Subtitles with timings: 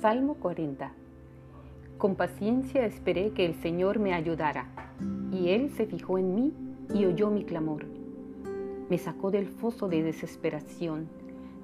[0.00, 0.92] Salmo 40.
[1.96, 4.66] Con paciencia esperé que el Señor me ayudara,
[5.32, 6.52] y Él se fijó en mí
[6.92, 7.86] y oyó mi clamor.
[8.90, 11.08] Me sacó del foso de desesperación,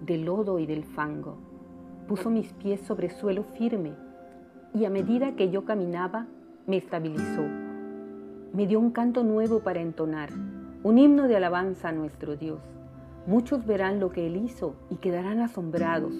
[0.00, 1.36] del lodo y del fango.
[2.08, 3.92] Puso mis pies sobre suelo firme,
[4.72, 6.26] y a medida que yo caminaba,
[6.66, 7.42] me estabilizó.
[8.54, 10.30] Me dio un canto nuevo para entonar,
[10.82, 12.60] un himno de alabanza a nuestro Dios.
[13.26, 16.14] Muchos verán lo que Él hizo y quedarán asombrados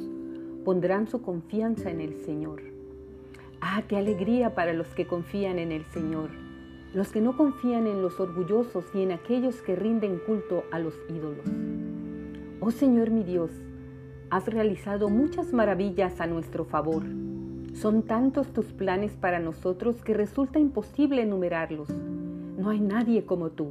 [0.64, 2.62] pondrán su confianza en el Señor.
[3.60, 6.30] Ah, qué alegría para los que confían en el Señor,
[6.94, 10.94] los que no confían en los orgullosos y en aquellos que rinden culto a los
[11.08, 11.46] ídolos.
[12.60, 13.50] Oh Señor mi Dios,
[14.30, 17.02] has realizado muchas maravillas a nuestro favor.
[17.74, 21.88] Son tantos tus planes para nosotros que resulta imposible enumerarlos.
[21.90, 23.70] No hay nadie como tú.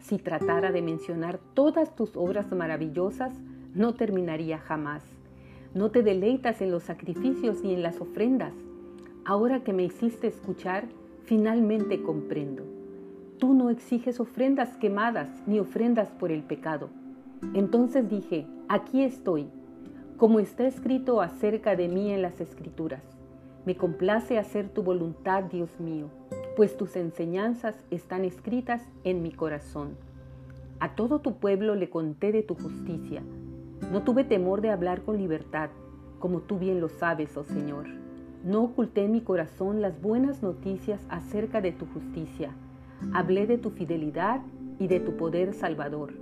[0.00, 3.32] Si tratara de mencionar todas tus obras maravillosas,
[3.74, 5.02] no terminaría jamás.
[5.74, 8.52] No te deleitas en los sacrificios ni en las ofrendas.
[9.24, 10.84] Ahora que me hiciste escuchar,
[11.24, 12.62] finalmente comprendo.
[13.38, 16.90] Tú no exiges ofrendas quemadas ni ofrendas por el pecado.
[17.54, 19.48] Entonces dije, aquí estoy,
[20.16, 23.02] como está escrito acerca de mí en las escrituras.
[23.66, 26.06] Me complace hacer tu voluntad, Dios mío,
[26.56, 29.96] pues tus enseñanzas están escritas en mi corazón.
[30.78, 33.24] A todo tu pueblo le conté de tu justicia
[33.92, 35.70] no tuve temor de hablar con libertad,
[36.18, 37.86] como tú bien lo sabes, oh Señor.
[38.44, 42.50] No oculté en mi corazón las buenas noticias acerca de tu justicia.
[43.12, 44.40] Hablé de tu fidelidad
[44.78, 46.12] y de tu poder salvador.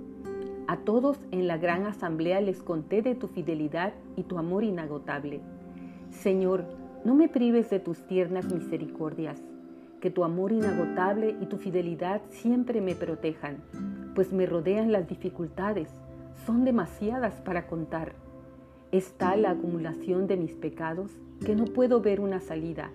[0.67, 5.41] A todos en la gran asamblea les conté de tu fidelidad y tu amor inagotable.
[6.09, 6.65] Señor,
[7.03, 9.41] no me prives de tus tiernas misericordias,
[9.99, 13.57] que tu amor inagotable y tu fidelidad siempre me protejan,
[14.15, 15.89] pues me rodean las dificultades
[16.45, 18.13] son demasiadas para contar.
[18.91, 21.11] Está la acumulación de mis pecados
[21.45, 22.91] que no puedo ver una salida.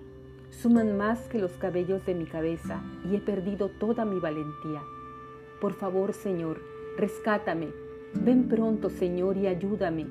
[0.50, 4.82] Suman más que los cabellos de mi cabeza y he perdido toda mi valentía.
[5.60, 6.60] Por favor, Señor,
[6.96, 7.68] rescátame.
[8.14, 10.06] Ven pronto, Señor, y ayúdame.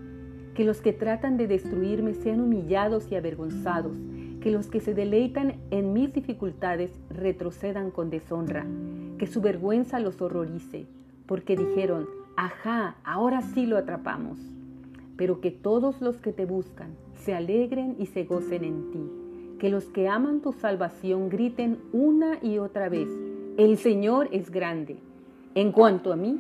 [0.55, 3.95] Que los que tratan de destruirme sean humillados y avergonzados.
[4.41, 8.65] Que los que se deleitan en mis dificultades retrocedan con deshonra.
[9.17, 10.85] Que su vergüenza los horrorice,
[11.25, 14.39] porque dijeron, ajá, ahora sí lo atrapamos.
[15.17, 19.57] Pero que todos los que te buscan se alegren y se gocen en ti.
[19.59, 23.09] Que los que aman tu salvación griten una y otra vez,
[23.57, 24.97] el Señor es grande.
[25.55, 26.39] En cuanto a mí,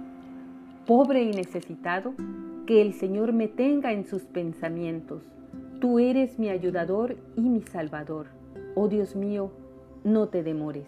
[0.85, 2.13] pobre y necesitado,
[2.67, 5.23] que el Señor me tenga en sus pensamientos.
[5.81, 8.27] Tú eres mi ayudador y mi salvador.
[8.75, 9.51] Oh Dios mío,
[10.03, 10.85] no te demores.